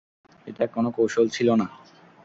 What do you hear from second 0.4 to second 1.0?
এটা কোন